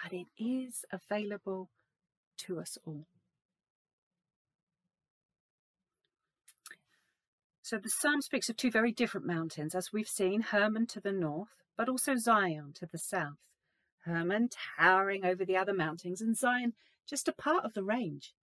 But 0.02 0.12
it 0.14 0.28
is 0.38 0.84
available 0.90 1.68
to 2.38 2.58
us 2.58 2.78
all. 2.86 3.06
So 7.70 7.78
the 7.78 7.88
psalm 7.88 8.20
speaks 8.20 8.48
of 8.48 8.56
two 8.56 8.72
very 8.72 8.90
different 8.90 9.28
mountains, 9.28 9.76
as 9.76 9.92
we've 9.92 10.08
seen 10.08 10.40
Hermon 10.40 10.88
to 10.88 10.98
the 10.98 11.12
north, 11.12 11.62
but 11.76 11.88
also 11.88 12.16
Zion 12.16 12.72
to 12.74 12.84
the 12.84 12.98
south. 12.98 13.38
Hermon 14.00 14.48
towering 14.76 15.24
over 15.24 15.44
the 15.44 15.56
other 15.56 15.72
mountains, 15.72 16.20
and 16.20 16.36
Zion 16.36 16.72
just 17.08 17.28
a 17.28 17.32
part 17.32 17.64
of 17.64 17.74
the 17.74 17.84
range. 17.84 18.34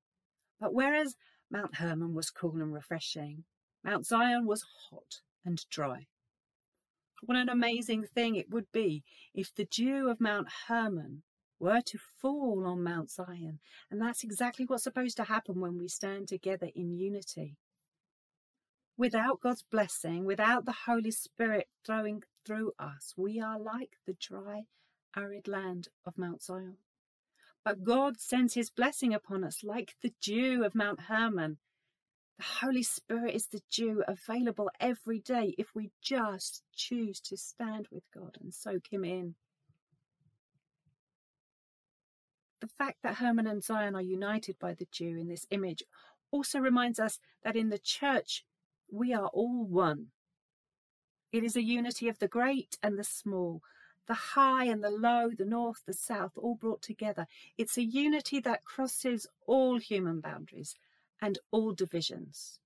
But 0.61 0.73
whereas 0.73 1.17
Mount 1.51 1.75
Hermon 1.75 2.13
was 2.13 2.29
cool 2.29 2.61
and 2.61 2.73
refreshing, 2.73 3.43
Mount 3.83 4.05
Zion 4.05 4.45
was 4.45 4.63
hot 4.89 5.19
and 5.43 5.61
dry. 5.69 6.07
What 7.21 7.37
an 7.37 7.49
amazing 7.49 8.05
thing 8.05 8.35
it 8.35 8.49
would 8.49 8.71
be 8.71 9.03
if 9.33 9.53
the 9.53 9.65
dew 9.65 10.07
of 10.07 10.21
Mount 10.21 10.47
Hermon 10.69 11.23
were 11.59 11.81
to 11.81 11.97
fall 12.21 12.65
on 12.65 12.81
Mount 12.81 13.11
Zion. 13.11 13.59
And 13.91 14.01
that's 14.01 14.23
exactly 14.23 14.63
what's 14.65 14.85
supposed 14.85 15.17
to 15.17 15.25
happen 15.25 15.59
when 15.59 15.77
we 15.77 15.89
stand 15.89 16.29
together 16.29 16.69
in 16.73 16.93
unity 16.93 17.57
without 18.97 19.39
God's 19.41 19.63
blessing, 19.63 20.25
without 20.25 20.65
the 20.65 20.75
Holy 20.85 21.11
Spirit 21.11 21.67
flowing 21.85 22.23
through 22.45 22.73
us, 22.79 23.13
we 23.15 23.39
are 23.39 23.59
like 23.59 23.97
the 24.05 24.15
dry, 24.19 24.63
arid 25.15 25.47
land 25.47 25.89
of 26.05 26.17
Mount 26.17 26.41
Zion. 26.41 26.77
But 27.63 27.83
God 27.83 28.19
sends 28.19 28.53
his 28.53 28.69
blessing 28.69 29.13
upon 29.13 29.43
us 29.43 29.63
like 29.63 29.95
the 30.01 30.13
dew 30.21 30.63
of 30.63 30.73
Mount 30.73 31.01
Hermon. 31.01 31.57
The 32.37 32.45
Holy 32.61 32.83
Spirit 32.83 33.35
is 33.35 33.47
the 33.47 33.61
dew 33.71 34.03
available 34.07 34.69
every 34.79 35.19
day 35.19 35.53
if 35.57 35.75
we 35.75 35.91
just 36.01 36.63
choose 36.73 37.19
to 37.21 37.37
stand 37.37 37.87
with 37.91 38.03
God 38.13 38.37
and 38.39 38.53
soak 38.53 38.91
him 38.91 39.03
in. 39.03 39.35
The 42.61 42.67
fact 42.67 42.99
that 43.03 43.15
Hermon 43.15 43.47
and 43.47 43.63
Zion 43.63 43.95
are 43.95 44.01
united 44.01 44.57
by 44.59 44.73
the 44.73 44.87
dew 44.91 45.17
in 45.17 45.27
this 45.27 45.45
image 45.51 45.83
also 46.31 46.59
reminds 46.59 46.99
us 46.99 47.19
that 47.43 47.55
in 47.55 47.69
the 47.69 47.77
church 47.77 48.43
we 48.91 49.13
are 49.13 49.27
all 49.27 49.65
one. 49.65 50.07
It 51.31 51.43
is 51.43 51.55
a 51.55 51.63
unity 51.63 52.07
of 52.07 52.19
the 52.19 52.27
great 52.27 52.77
and 52.81 52.97
the 52.97 53.03
small, 53.03 53.61
the 54.07 54.13
high 54.13 54.65
and 54.65 54.83
the 54.83 54.89
low, 54.89 55.29
the 55.37 55.45
north, 55.45 55.83
the 55.85 55.93
south, 55.93 56.31
all 56.37 56.55
brought 56.55 56.81
together. 56.81 57.27
It's 57.57 57.77
a 57.77 57.83
unity 57.83 58.39
that 58.39 58.63
crosses 58.63 59.27
all 59.45 59.77
human 59.77 60.21
boundaries 60.21 60.75
and 61.21 61.37
all 61.51 61.73
divisions. 61.73 62.59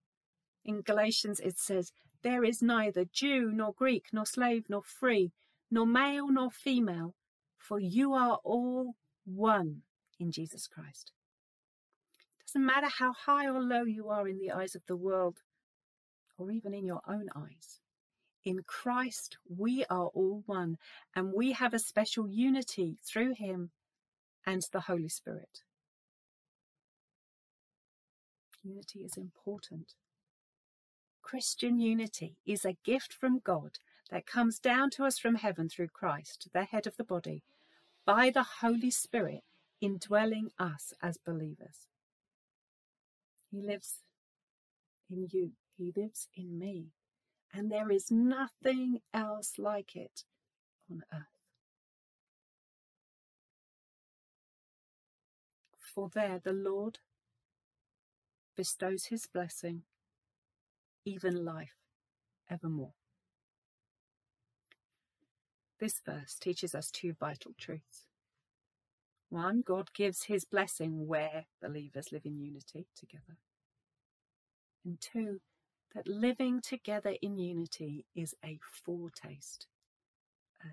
In 0.63 0.81
Galatians, 0.81 1.39
it 1.39 1.57
says, 1.57 1.91
There 2.21 2.43
is 2.43 2.61
neither 2.61 3.05
Jew 3.05 3.51
nor 3.51 3.73
Greek, 3.73 4.05
nor 4.13 4.25
slave 4.25 4.65
nor 4.69 4.83
free, 4.83 5.31
nor 5.71 5.87
male 5.87 6.31
nor 6.31 6.51
female, 6.51 7.15
for 7.57 7.79
you 7.79 8.13
are 8.13 8.39
all 8.43 8.95
one 9.25 9.81
in 10.19 10.31
Jesus 10.31 10.67
Christ. 10.67 11.11
It 12.39 12.47
doesn't 12.47 12.65
matter 12.65 12.89
how 12.99 13.13
high 13.13 13.47
or 13.47 13.61
low 13.61 13.83
you 13.83 14.09
are 14.09 14.27
in 14.27 14.37
the 14.37 14.51
eyes 14.51 14.75
of 14.75 14.85
the 14.85 14.95
world, 14.95 15.37
or 16.37 16.51
even 16.51 16.73
in 16.73 16.85
your 16.85 17.01
own 17.07 17.29
eyes. 17.35 17.79
In 18.43 18.63
Christ, 18.65 19.37
we 19.47 19.85
are 19.85 20.07
all 20.07 20.43
one, 20.45 20.77
and 21.15 21.31
we 21.33 21.51
have 21.51 21.73
a 21.73 21.79
special 21.79 22.27
unity 22.27 22.97
through 23.05 23.35
Him 23.35 23.69
and 24.45 24.63
the 24.71 24.81
Holy 24.81 25.09
Spirit. 25.09 25.61
Unity 28.63 28.99
is 28.99 29.17
important. 29.17 29.93
Christian 31.21 31.79
unity 31.79 32.37
is 32.45 32.65
a 32.65 32.77
gift 32.83 33.13
from 33.13 33.39
God 33.43 33.77
that 34.09 34.25
comes 34.25 34.59
down 34.59 34.89
to 34.91 35.05
us 35.05 35.17
from 35.17 35.35
heaven 35.35 35.69
through 35.69 35.87
Christ, 35.87 36.49
the 36.53 36.65
head 36.65 36.87
of 36.87 36.97
the 36.97 37.03
body, 37.03 37.43
by 38.05 38.29
the 38.29 38.45
Holy 38.61 38.91
Spirit 38.91 39.43
indwelling 39.79 40.49
us 40.59 40.93
as 41.01 41.17
believers. 41.17 41.87
He 43.51 43.61
lives 43.61 43.99
in 45.09 45.27
you 45.31 45.51
he 45.81 45.91
lives 45.99 46.27
in 46.35 46.59
me, 46.59 46.91
and 47.53 47.71
there 47.71 47.91
is 47.91 48.11
nothing 48.11 48.99
else 49.13 49.53
like 49.57 49.95
it 49.95 50.23
on 50.89 51.03
earth. 51.11 51.25
For 55.93 56.09
there 56.13 56.39
the 56.41 56.53
Lord 56.53 56.99
bestows 58.55 59.05
his 59.05 59.25
blessing, 59.25 59.81
even 61.03 61.43
life 61.43 61.75
evermore. 62.49 62.93
This 65.79 65.99
verse 66.05 66.35
teaches 66.39 66.75
us 66.75 66.91
two 66.91 67.13
vital 67.19 67.53
truths. 67.57 68.05
One, 69.29 69.63
God 69.65 69.89
gives 69.93 70.25
his 70.25 70.45
blessing 70.45 71.07
where 71.07 71.45
believers 71.61 72.11
live 72.11 72.25
in 72.25 72.37
unity 72.37 72.85
together. 72.95 73.37
And 74.85 74.99
two, 75.01 75.39
that 75.95 76.07
living 76.07 76.61
together 76.61 77.15
in 77.21 77.37
unity 77.37 78.05
is 78.15 78.33
a 78.45 78.59
foretaste, 78.85 79.67
a, 80.63 80.67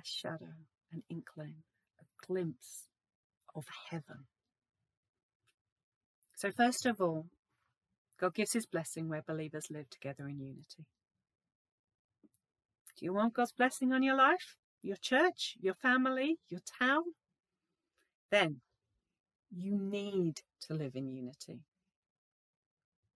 a 0.00 0.04
shadow, 0.04 0.54
an 0.92 1.02
inkling, 1.10 1.56
a 2.00 2.26
glimpse 2.26 2.88
of 3.54 3.64
heaven. 3.90 4.26
So, 6.36 6.50
first 6.50 6.86
of 6.86 7.00
all, 7.00 7.26
God 8.18 8.34
gives 8.34 8.52
his 8.52 8.66
blessing 8.66 9.08
where 9.08 9.22
believers 9.26 9.66
live 9.70 9.88
together 9.90 10.26
in 10.28 10.40
unity. 10.40 10.86
Do 12.98 13.04
you 13.04 13.12
want 13.12 13.34
God's 13.34 13.52
blessing 13.52 13.92
on 13.92 14.02
your 14.02 14.16
life, 14.16 14.56
your 14.82 14.96
church, 14.96 15.56
your 15.60 15.74
family, 15.74 16.36
your 16.48 16.60
town? 16.78 17.02
Then 18.30 18.60
you 19.50 19.78
need 19.78 20.40
to 20.62 20.74
live 20.74 20.94
in 20.94 21.08
unity. 21.08 21.60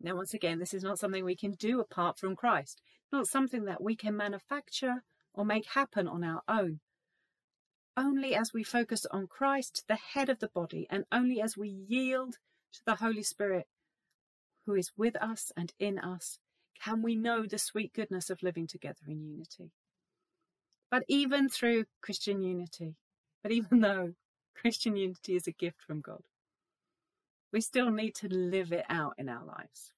Now, 0.05 0.17
once 0.17 0.35
again, 0.35 0.59
this 0.59 0.75
is 0.75 0.83
not 0.83 0.99
something 0.99 1.25
we 1.25 1.35
can 1.35 1.53
do 1.53 1.81
apart 1.81 2.19
from 2.19 2.37
Christ, 2.37 2.83
not 3.11 3.27
something 3.27 3.65
that 3.65 3.83
we 3.83 3.97
can 3.97 4.15
manufacture 4.15 5.03
or 5.33 5.47
make 5.47 5.65
happen 5.65 6.07
on 6.07 6.23
our 6.23 6.43
own. 6.47 6.81
Only 7.97 8.35
as 8.35 8.53
we 8.53 8.65
focus 8.65 9.07
on 9.11 9.29
Christ, 9.29 9.85
the 9.89 9.97
head 9.97 10.29
of 10.29 10.41
the 10.41 10.49
body, 10.49 10.87
and 10.91 11.05
only 11.11 11.41
as 11.41 11.57
we 11.57 11.71
yield 11.71 12.35
to 12.75 12.81
the 12.85 12.97
Holy 12.97 13.23
Spirit 13.23 13.67
who 14.67 14.75
is 14.75 14.93
with 14.95 15.17
us 15.23 15.53
and 15.57 15.73
in 15.79 15.99
us, 15.99 16.39
can 16.83 17.01
we 17.01 17.17
know 17.17 17.47
the 17.47 17.57
sweet 17.57 17.95
goodness 17.95 18.29
of 18.29 18.43
living 18.43 18.67
together 18.67 19.07
in 19.09 19.25
unity. 19.25 19.71
But 20.91 21.05
even 21.09 21.49
through 21.49 21.85
Christian 22.03 22.43
unity, 22.43 22.97
but 23.43 23.53
even 23.53 23.81
though 23.81 24.13
Christian 24.55 24.97
unity 24.97 25.35
is 25.35 25.47
a 25.47 25.53
gift 25.53 25.81
from 25.81 26.03
God, 26.03 26.25
we 27.55 27.63
still 27.63 27.91
need 27.91 28.15
to 28.17 28.29
live 28.29 28.71
it 28.73 28.85
out 28.91 29.15
in 29.17 29.31
our 29.31 29.47
lives. 29.47 29.94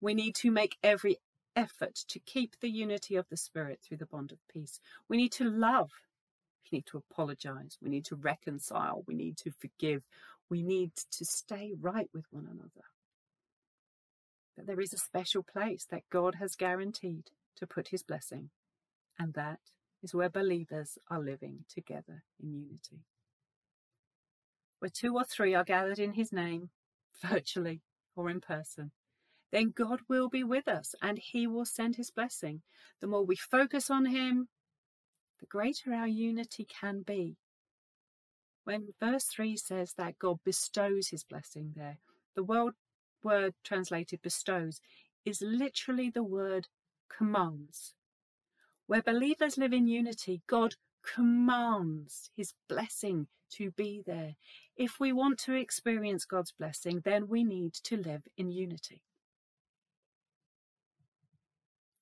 We 0.00 0.14
need 0.14 0.34
to 0.36 0.50
make 0.50 0.76
every 0.82 1.18
effort 1.56 1.96
to 2.08 2.20
keep 2.20 2.60
the 2.60 2.70
unity 2.70 3.16
of 3.16 3.28
the 3.28 3.36
Spirit 3.36 3.80
through 3.82 3.96
the 3.96 4.06
bond 4.06 4.32
of 4.32 4.38
peace. 4.48 4.80
We 5.08 5.16
need 5.16 5.32
to 5.32 5.44
love. 5.44 5.90
We 6.70 6.78
need 6.78 6.86
to 6.86 6.98
apologize. 6.98 7.78
We 7.82 7.90
need 7.90 8.04
to 8.06 8.16
reconcile. 8.16 9.02
We 9.06 9.14
need 9.14 9.36
to 9.38 9.50
forgive. 9.50 10.04
We 10.48 10.62
need 10.62 10.92
to 11.12 11.24
stay 11.24 11.72
right 11.80 12.08
with 12.14 12.26
one 12.30 12.46
another. 12.46 12.86
But 14.56 14.66
there 14.66 14.80
is 14.80 14.92
a 14.92 14.98
special 14.98 15.42
place 15.42 15.86
that 15.90 16.08
God 16.10 16.36
has 16.36 16.56
guaranteed 16.56 17.30
to 17.56 17.66
put 17.66 17.88
his 17.88 18.02
blessing, 18.02 18.50
and 19.18 19.34
that 19.34 19.60
is 20.02 20.14
where 20.14 20.28
believers 20.28 20.98
are 21.10 21.20
living 21.20 21.64
together 21.68 22.24
in 22.42 22.52
unity. 22.52 23.04
Where 24.78 24.90
two 24.90 25.14
or 25.14 25.24
three 25.24 25.54
are 25.54 25.64
gathered 25.64 25.98
in 25.98 26.12
his 26.12 26.32
name, 26.32 26.70
virtually 27.22 27.82
or 28.14 28.30
in 28.30 28.40
person, 28.40 28.92
then 29.50 29.72
God 29.74 30.00
will 30.08 30.28
be 30.28 30.44
with 30.44 30.68
us 30.68 30.94
and 31.00 31.18
he 31.18 31.46
will 31.46 31.64
send 31.64 31.96
his 31.96 32.10
blessing. 32.10 32.62
The 33.00 33.06
more 33.06 33.24
we 33.24 33.36
focus 33.36 33.90
on 33.90 34.06
him, 34.06 34.48
the 35.40 35.46
greater 35.46 35.94
our 35.94 36.08
unity 36.08 36.66
can 36.66 37.02
be. 37.02 37.36
When 38.64 38.88
verse 39.00 39.24
3 39.24 39.56
says 39.56 39.94
that 39.96 40.18
God 40.18 40.38
bestows 40.44 41.08
his 41.08 41.24
blessing 41.24 41.72
there, 41.74 41.98
the 42.34 42.42
word, 42.42 42.74
word 43.22 43.54
translated 43.64 44.20
bestows 44.20 44.80
is 45.24 45.40
literally 45.40 46.10
the 46.10 46.22
word 46.22 46.68
commands. 47.08 47.94
Where 48.86 49.02
believers 49.02 49.56
live 49.56 49.72
in 49.72 49.86
unity, 49.86 50.42
God 50.46 50.74
commands 51.02 52.30
his 52.36 52.54
blessing 52.68 53.28
to 53.50 53.70
be 53.70 54.02
there. 54.06 54.34
If 54.76 55.00
we 55.00 55.12
want 55.12 55.38
to 55.40 55.54
experience 55.54 56.24
God's 56.24 56.52
blessing, 56.52 57.00
then 57.04 57.28
we 57.28 57.44
need 57.44 57.74
to 57.84 57.96
live 57.96 58.22
in 58.36 58.50
unity. 58.50 59.02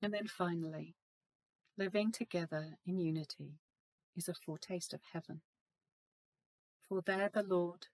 And 0.02 0.12
then 0.12 0.26
finally, 0.26 0.94
living 1.78 2.12
together 2.12 2.78
in 2.86 2.98
unity 2.98 3.58
is 4.16 4.28
a 4.28 4.34
foretaste 4.34 4.92
of 4.92 5.00
heaven. 5.12 5.40
For 6.88 7.02
there 7.04 7.30
the 7.32 7.42
Lord 7.42 7.88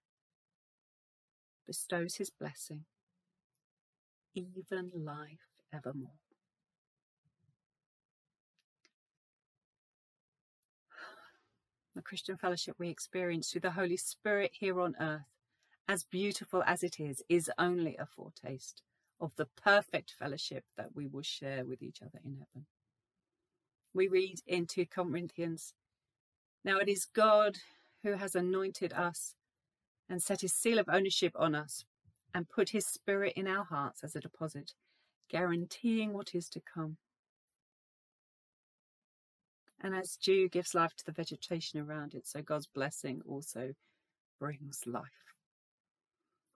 bestows 1.65 2.15
his 2.15 2.29
blessing, 2.29 2.85
even 4.35 4.91
life 4.93 5.47
evermore. 5.73 6.11
The 11.95 12.01
Christian 12.01 12.37
fellowship 12.37 12.75
we 12.79 12.89
experience 12.89 13.51
through 13.51 13.61
the 13.61 13.71
Holy 13.71 13.97
Spirit 13.97 14.51
here 14.53 14.81
on 14.81 14.95
earth, 14.99 15.21
as 15.87 16.03
beautiful 16.03 16.63
as 16.63 16.83
it 16.83 16.99
is, 16.99 17.21
is 17.29 17.51
only 17.57 17.95
a 17.97 18.05
foretaste 18.05 18.81
of 19.19 19.35
the 19.35 19.47
perfect 19.61 20.13
fellowship 20.17 20.63
that 20.77 20.95
we 20.95 21.07
will 21.07 21.21
share 21.21 21.65
with 21.65 21.81
each 21.81 22.01
other 22.01 22.19
in 22.23 22.33
heaven. 22.33 22.65
We 23.93 24.07
read 24.07 24.39
in 24.47 24.65
2 24.65 24.85
Corinthians 24.87 25.73
Now 26.65 26.77
it 26.77 26.89
is 26.89 27.05
God 27.05 27.57
who 28.03 28.13
has 28.13 28.35
anointed 28.35 28.93
us 28.93 29.35
and 30.09 30.21
set 30.21 30.41
his 30.41 30.53
seal 30.53 30.79
of 30.79 30.89
ownership 30.89 31.33
on 31.35 31.55
us 31.55 31.85
and 32.33 32.49
put 32.49 32.69
his 32.69 32.85
spirit 32.85 33.33
in 33.35 33.47
our 33.47 33.63
hearts 33.63 34.03
as 34.03 34.15
a 34.15 34.19
deposit, 34.19 34.73
guaranteeing 35.29 36.13
what 36.13 36.33
is 36.33 36.49
to 36.49 36.61
come. 36.61 36.97
And 39.79 39.93
as 39.93 40.17
dew 40.21 40.49
gives 40.49 40.73
life 40.73 40.95
to 40.97 41.05
the 41.05 41.11
vegetation 41.11 41.79
around 41.79 42.13
it, 42.13 42.25
so 42.25 42.41
God's 42.41 42.67
blessing 42.67 43.21
also 43.27 43.73
brings 44.39 44.81
life. 44.85 45.22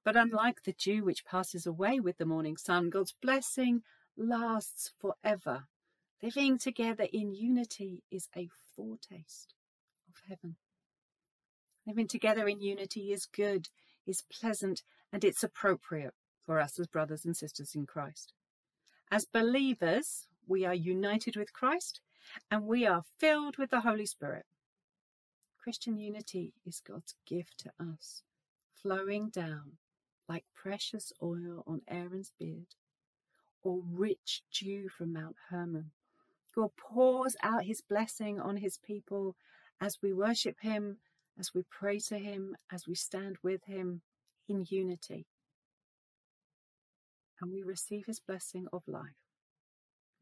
But 0.08 0.15
unlike 0.15 0.63
the 0.63 0.72
dew 0.72 1.04
which 1.04 1.26
passes 1.26 1.67
away 1.67 2.00
with 2.00 2.17
the 2.17 2.26
morning 2.26 2.56
sun, 2.56 2.89
God's 2.89 3.13
blessing 3.22 3.82
lasts 4.15 4.89
forever. 4.98 5.65
Living 6.24 6.58
together 6.58 7.08
in 7.12 7.34
unity 7.34 8.04
is 8.10 8.30
a 8.34 8.48
foretaste 8.74 9.54
of 10.08 10.15
heaven. 10.30 10.56
Living 11.86 12.08
together 12.08 12.48
in 12.48 12.62
unity 12.62 13.12
is 13.12 13.26
good, 13.26 13.67
is 14.06 14.24
pleasant, 14.32 14.82
and 15.12 15.26
it's 15.26 15.43
appropriate 15.43 16.13
for 16.46 16.58
us 16.58 16.80
as 16.80 16.88
brothers 16.88 17.26
and 17.26 17.36
sisters 17.36 17.76
in 17.76 17.86
Christ. 17.86 18.32
As 19.12 19.26
believers, 19.26 20.28
we 20.48 20.63
are 20.63 20.74
united 20.74 21.36
with 21.36 21.52
Christ 21.52 22.00
and 22.50 22.63
we 22.63 22.86
are 22.86 23.04
filled 23.17 23.58
with 23.58 23.72
the 23.72 23.82
Holy 23.82 24.06
Spirit. 24.06 24.46
Christian 25.62 25.98
unity 25.98 26.54
is 26.65 26.80
God's 26.80 27.13
gift 27.26 27.58
to 27.58 27.72
us, 27.78 28.24
flowing 28.74 29.28
down 29.28 29.74
like 30.27 30.43
precious 30.55 31.11
oil 31.21 31.63
on 31.65 31.81
Aaron's 31.87 32.31
beard, 32.39 32.75
or 33.63 33.81
rich 33.91 34.41
dew 34.53 34.89
from 34.89 35.13
Mount 35.13 35.35
Hermon. 35.49 35.91
God 36.55 36.71
pours 36.77 37.35
out 37.43 37.65
his 37.65 37.81
blessing 37.81 38.39
on 38.39 38.57
his 38.57 38.79
people 38.85 39.35
as 39.79 39.97
we 40.01 40.11
worship 40.11 40.57
him, 40.61 40.97
as 41.39 41.51
we 41.53 41.63
pray 41.69 41.99
to 42.07 42.17
him, 42.17 42.55
as 42.71 42.87
we 42.87 42.95
stand 42.95 43.37
with 43.43 43.63
him 43.65 44.01
in 44.49 44.65
unity. 44.67 45.27
And 47.39 47.51
we 47.53 47.61
receive 47.61 48.05
his 48.07 48.19
blessing 48.19 48.65
of 48.73 48.81
life, 48.87 49.21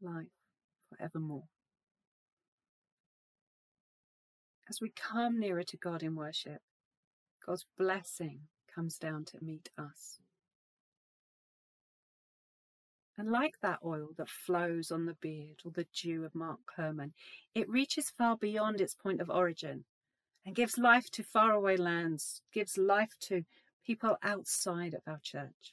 life 0.02 0.26
forevermore. 0.90 1.48
As 4.68 4.78
we 4.80 4.90
come 4.94 5.38
nearer 5.38 5.62
to 5.62 5.76
God 5.76 6.02
in 6.02 6.16
worship, 6.16 6.60
God's 7.46 7.64
blessing 7.78 8.40
comes 8.76 8.98
down 8.98 9.24
to 9.24 9.42
meet 9.42 9.70
us. 9.78 10.18
And 13.18 13.30
like 13.30 13.54
that 13.62 13.78
oil 13.82 14.08
that 14.18 14.28
flows 14.28 14.92
on 14.92 15.06
the 15.06 15.14
beard 15.14 15.62
or 15.64 15.70
the 15.70 15.86
dew 15.94 16.24
of 16.24 16.34
Mark 16.34 16.60
Hermon, 16.76 17.14
it 17.54 17.68
reaches 17.68 18.10
far 18.10 18.36
beyond 18.36 18.80
its 18.80 18.94
point 18.94 19.22
of 19.22 19.30
origin 19.30 19.84
and 20.44 20.54
gives 20.54 20.76
life 20.76 21.10
to 21.12 21.22
faraway 21.22 21.78
lands, 21.78 22.42
gives 22.52 22.76
life 22.76 23.16
to 23.20 23.44
people 23.86 24.18
outside 24.22 24.92
of 24.92 25.00
our 25.06 25.20
church. 25.22 25.72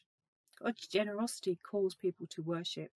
God's 0.62 0.88
generosity 0.88 1.60
calls 1.62 1.96
people 1.96 2.28
to 2.30 2.42
worship, 2.42 2.92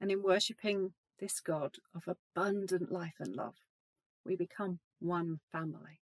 and 0.00 0.10
in 0.10 0.22
worshipping 0.22 0.92
this 1.18 1.40
God 1.40 1.76
of 1.94 2.02
abundant 2.06 2.92
life 2.92 3.14
and 3.18 3.34
love, 3.34 3.56
we 4.24 4.36
become 4.36 4.80
one 5.00 5.40
family. 5.50 6.00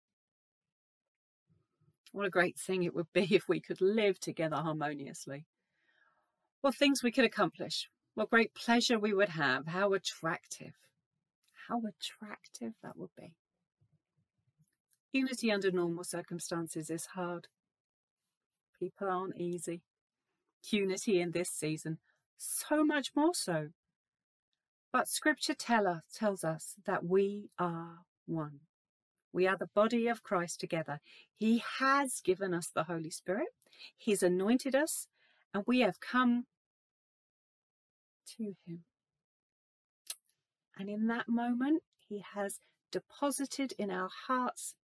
What 2.15 2.27
a 2.27 2.31
great 2.31 2.57
thing 2.57 2.85
it 2.85 2.95
would 2.95 3.13
be 3.13 3.27
if 3.35 3.49
we 3.49 3.59
could 3.59 3.81
live 3.81 4.21
together 4.21 4.55
harmoniously. 4.55 5.47
What 6.61 6.77
things 6.77 7.03
we 7.03 7.11
could 7.11 7.25
accomplish. 7.25 7.91
What 8.15 8.31
great 8.31 8.55
pleasure 8.55 9.01
we 9.01 9.13
would 9.13 9.31
have. 9.31 9.67
How 9.67 9.93
attractive. 9.95 10.75
How 11.67 11.79
attractive 11.81 12.75
that 12.85 12.97
would 12.97 13.11
be. 13.19 13.35
Unity 15.13 15.51
under 15.51 15.73
normal 15.73 16.05
circumstances 16.05 16.89
is 16.89 17.07
hard. 17.07 17.49
People 18.79 19.09
aren't 19.09 19.37
easy. 19.37 19.83
Unity 20.71 21.21
in 21.21 21.33
this 21.33 21.51
season, 21.51 21.99
so 22.37 22.85
much 22.85 23.11
more 23.17 23.35
so. 23.35 23.71
But 24.93 25.09
scripture 25.09 25.55
tell 25.55 25.89
us, 25.89 26.03
tells 26.15 26.45
us 26.45 26.75
that 26.87 27.05
we 27.05 27.51
are 27.59 27.99
one. 28.27 28.61
We 29.35 29.49
are 29.49 29.57
the 29.57 29.67
body 29.75 30.07
of 30.07 30.23
Christ 30.23 30.61
together. 30.61 31.01
He 31.35 31.61
has 31.81 32.21
given 32.23 32.55
us 32.55 32.69
the 32.73 32.85
Holy 32.85 33.11
Spirit. 33.11 33.49
He's 33.97 34.23
anointed 34.23 34.77
us, 34.77 35.09
and 35.53 35.65
we 35.67 35.81
have 35.81 35.99
come 35.99 36.45
to 38.39 38.55
Him. 38.65 38.85
And 40.79 40.89
in 40.89 41.09
that 41.09 41.29
moment, 41.29 41.83
He 41.99 42.25
has 42.35 42.61
deposited 42.93 43.73
in 43.77 43.91
our 43.91 44.09
hearts 44.29 44.77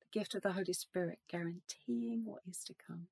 the 0.00 0.18
gift 0.18 0.34
of 0.34 0.40
the 0.40 0.52
Holy 0.52 0.72
Spirit, 0.72 1.18
guaranteeing 1.28 2.22
what 2.24 2.40
is 2.48 2.64
to 2.64 2.74
come. 2.86 3.08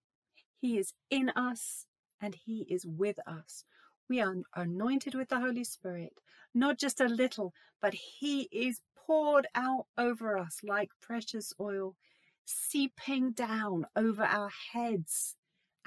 He 0.59 0.79
is 0.79 0.95
in 1.11 1.29
us 1.37 1.85
and 2.23 2.35
He 2.35 2.67
is 2.71 2.87
with 2.87 3.19
us. 3.27 3.65
We 4.09 4.23
are 4.23 4.35
anointed 4.57 5.15
with 5.15 5.29
the 5.29 5.41
Holy 5.41 5.65
Spirit, 5.65 6.15
not 6.55 6.79
just 6.79 7.03
a 7.03 7.07
little, 7.07 7.53
but 7.83 7.93
He 7.93 8.49
is 8.51 8.81
poured 9.09 9.47
out 9.55 9.87
over 9.97 10.37
us 10.37 10.61
like 10.63 10.91
precious 11.01 11.55
oil, 11.59 11.97
seeping 12.45 13.33
down 13.33 13.87
over 13.97 14.23
our 14.23 14.51
heads 14.73 15.35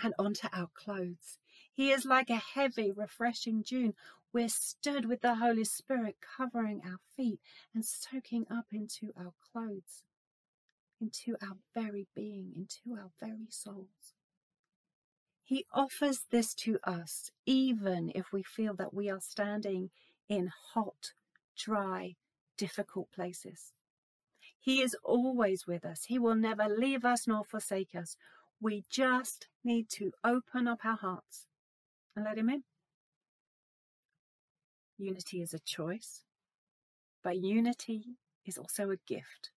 and 0.04 0.14
onto 0.18 0.48
our 0.52 0.70
clothes. 0.74 1.38
He 1.72 1.92
is 1.92 2.04
like 2.04 2.32
a 2.32 2.42
heavy, 2.56 2.92
refreshing 2.92 3.62
dew. 3.62 3.94
We're 4.34 4.50
stood 4.50 5.06
with 5.06 5.22
the 5.22 5.36
Holy 5.36 5.66
Spirit 5.66 6.16
covering 6.36 6.82
our 6.84 6.98
feet 7.16 7.40
and 7.76 7.86
soaking 7.86 8.46
up 8.50 8.66
into 8.72 9.12
our 9.16 9.34
clothes, 9.52 10.04
into 11.00 11.36
our 11.44 11.58
very 11.76 12.08
being, 12.16 12.54
into 12.56 13.00
our 13.00 13.12
very 13.20 13.48
souls. 13.50 14.16
He 15.44 15.66
offers 15.74 16.22
this 16.32 16.56
to 16.56 16.80
us 16.84 17.30
even 17.46 18.12
if 18.16 18.32
we 18.34 18.42
feel 18.42 18.74
that 18.76 18.94
we 18.94 19.10
are 19.10 19.20
standing 19.22 19.92
in 20.28 20.50
hot, 20.74 21.12
dry, 21.58 22.16
difficult 22.62 23.08
places. 23.12 23.74
He 24.60 24.82
is 24.82 24.96
always 25.04 25.66
with 25.66 25.84
us. 25.86 26.06
He 26.06 26.20
will 26.20 26.36
never 26.36 26.68
leave 26.70 27.04
us 27.04 27.28
nor 27.28 27.44
forsake 27.44 27.96
us. 27.96 28.16
We 28.62 28.84
just 28.90 29.48
need 29.64 29.90
to 29.98 30.12
open 30.24 30.68
up 30.68 30.86
our 30.86 30.98
hearts 30.98 31.48
and 32.16 32.26
let 32.26 32.38
Him 32.38 32.50
in. 32.50 32.64
Unity 35.00 35.42
is 35.42 35.54
a 35.54 35.60
choice, 35.60 36.22
but 37.24 37.38
unity 37.38 38.04
is 38.46 38.58
also 38.58 38.92
a 38.92 38.98
gift, 39.08 39.50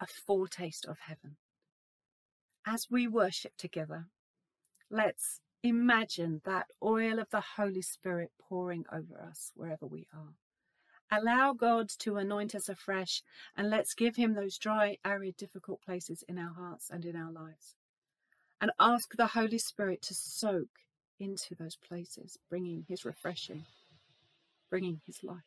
a 0.00 0.06
foretaste 0.06 0.86
of 0.86 0.96
heaven. 1.00 1.36
As 2.66 2.86
we 2.90 3.06
worship 3.06 3.52
together, 3.58 4.06
Let's 4.90 5.40
imagine 5.64 6.42
that 6.44 6.66
oil 6.80 7.18
of 7.18 7.30
the 7.30 7.42
Holy 7.56 7.82
Spirit 7.82 8.30
pouring 8.38 8.84
over 8.92 9.20
us 9.20 9.50
wherever 9.56 9.84
we 9.84 10.06
are. 10.14 10.34
Allow 11.10 11.52
God 11.52 11.88
to 12.00 12.16
anoint 12.16 12.54
us 12.54 12.68
afresh 12.68 13.22
and 13.56 13.70
let's 13.70 13.94
give 13.94 14.16
Him 14.16 14.34
those 14.34 14.58
dry, 14.58 14.96
arid, 15.04 15.36
difficult 15.36 15.80
places 15.82 16.24
in 16.28 16.38
our 16.38 16.52
hearts 16.52 16.90
and 16.90 17.04
in 17.04 17.16
our 17.16 17.30
lives. 17.30 17.76
And 18.60 18.70
ask 18.80 19.14
the 19.16 19.28
Holy 19.28 19.58
Spirit 19.58 20.02
to 20.02 20.14
soak 20.14 20.68
into 21.20 21.54
those 21.54 21.76
places, 21.76 22.38
bringing 22.48 22.84
His 22.88 23.04
refreshing, 23.04 23.64
bringing 24.68 25.00
His 25.06 25.22
life. 25.22 25.44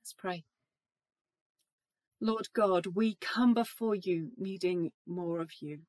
Let's 0.00 0.14
pray. 0.14 0.44
Lord 2.20 2.48
God, 2.54 2.86
we 2.94 3.16
come 3.20 3.52
before 3.52 3.94
you 3.94 4.30
needing 4.38 4.92
more 5.06 5.40
of 5.40 5.50
you 5.60 5.80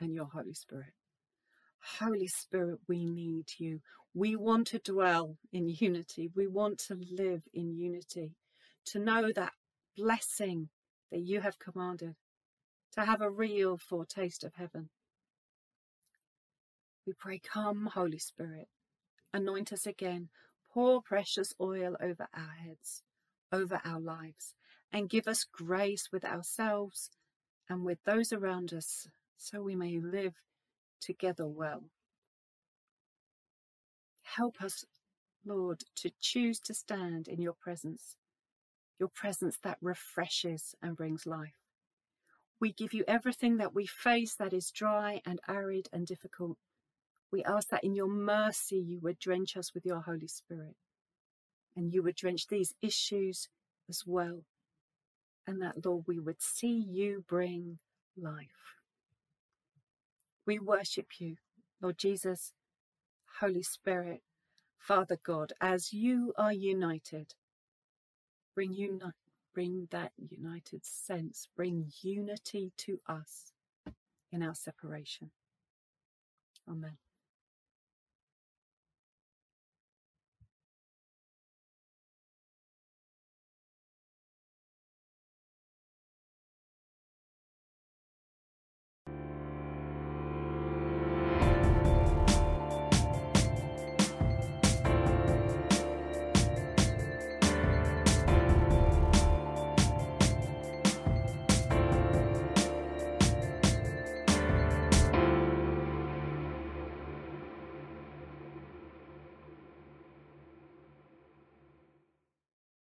and 0.00 0.14
your 0.14 0.26
Holy 0.26 0.54
Spirit. 0.54 0.92
Holy 1.98 2.28
Spirit, 2.28 2.78
we 2.88 3.04
need 3.04 3.46
you. 3.58 3.80
We 4.14 4.36
want 4.36 4.68
to 4.68 4.78
dwell 4.78 5.36
in 5.52 5.68
unity. 5.68 6.30
We 6.34 6.46
want 6.46 6.78
to 6.86 6.98
live 7.10 7.42
in 7.52 7.74
unity, 7.74 8.36
to 8.86 8.98
know 8.98 9.32
that 9.32 9.52
blessing 9.96 10.68
that 11.10 11.20
you 11.20 11.40
have 11.40 11.58
commanded, 11.58 12.14
to 12.92 13.04
have 13.04 13.20
a 13.20 13.30
real 13.30 13.78
foretaste 13.78 14.44
of 14.44 14.54
heaven. 14.54 14.90
We 17.06 17.14
pray, 17.18 17.40
Come, 17.40 17.90
Holy 17.94 18.18
Spirit, 18.18 18.68
anoint 19.34 19.72
us 19.72 19.86
again, 19.86 20.28
pour 20.72 21.02
precious 21.02 21.52
oil 21.60 21.96
over 22.00 22.28
our 22.34 22.54
heads, 22.64 23.02
over 23.50 23.80
our 23.84 24.00
lives, 24.00 24.54
and 24.92 25.10
give 25.10 25.26
us 25.26 25.44
grace 25.44 26.10
with 26.12 26.24
ourselves 26.24 27.10
and 27.68 27.84
with 27.84 27.98
those 28.04 28.32
around 28.32 28.72
us 28.72 29.08
so 29.36 29.62
we 29.62 29.74
may 29.74 29.98
live 29.98 30.34
together 31.02 31.46
well. 31.46 31.82
Help 34.22 34.62
us, 34.62 34.84
Lord, 35.44 35.82
to 35.96 36.10
choose 36.20 36.58
to 36.60 36.74
stand 36.74 37.28
in 37.28 37.42
your 37.42 37.52
presence, 37.52 38.16
your 38.98 39.10
presence 39.10 39.58
that 39.62 39.78
refreshes 39.82 40.74
and 40.82 40.96
brings 40.96 41.26
life. 41.26 41.54
We 42.60 42.72
give 42.72 42.94
you 42.94 43.04
everything 43.08 43.56
that 43.56 43.74
we 43.74 43.86
face 43.86 44.34
that 44.36 44.52
is 44.52 44.70
dry 44.70 45.20
and 45.26 45.40
arid 45.48 45.88
and 45.92 46.06
difficult. 46.06 46.56
We 47.32 47.42
ask 47.44 47.68
that 47.70 47.82
in 47.82 47.94
your 47.94 48.08
mercy 48.08 48.76
you 48.76 49.00
would 49.00 49.18
drench 49.18 49.56
us 49.56 49.74
with 49.74 49.84
your 49.84 50.00
Holy 50.00 50.28
Spirit 50.28 50.76
and 51.76 51.92
you 51.92 52.02
would 52.02 52.14
drench 52.14 52.46
these 52.46 52.74
issues 52.80 53.48
as 53.88 54.04
well. 54.06 54.44
And 55.46 55.60
that, 55.60 55.84
Lord, 55.84 56.04
we 56.06 56.20
would 56.20 56.40
see 56.40 56.86
you 56.88 57.24
bring 57.26 57.78
life. 58.16 58.81
We 60.46 60.58
worship 60.58 61.08
you, 61.20 61.36
Lord 61.82 61.98
Jesus, 61.98 62.52
Holy 63.40 63.62
Spirit, 63.62 64.22
Father 64.78 65.18
God, 65.24 65.52
as 65.60 65.92
you 65.92 66.34
are 66.38 66.52
united. 66.52 67.34
Bring, 68.54 68.74
uni- 68.74 69.00
bring 69.54 69.88
that 69.92 70.12
united 70.18 70.84
sense, 70.84 71.48
bring 71.56 71.92
unity 72.02 72.72
to 72.78 73.00
us 73.08 73.52
in 74.32 74.42
our 74.42 74.54
separation. 74.54 75.30
Amen. 76.70 76.98